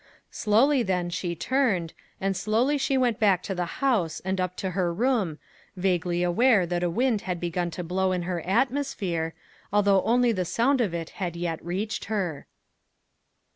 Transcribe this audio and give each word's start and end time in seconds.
Slowly, 0.31 0.81
then, 0.81 1.11
she 1.11 1.35
turned, 1.35 1.93
and 2.19 2.35
slowly 2.35 2.79
she 2.79 2.97
went 2.97 3.19
back 3.19 3.43
to 3.43 3.53
the 3.53 3.67
house 3.77 4.19
and 4.25 4.41
up 4.41 4.57
to 4.57 4.71
her 4.71 4.91
room, 4.91 5.37
vaguely 5.77 6.23
aware 6.23 6.65
that 6.65 6.81
a 6.81 6.89
wind 6.89 7.21
had 7.21 7.39
begun 7.39 7.69
to 7.69 7.83
blow 7.83 8.11
in 8.11 8.23
her 8.23 8.41
atmosphere, 8.41 9.35
although 9.71 10.01
only 10.01 10.31
the 10.31 10.43
sound 10.43 10.81
of 10.81 10.95
it 10.95 11.11
had 11.21 11.35
yet 11.35 11.63
reached 11.63 12.05
her. 12.05 12.47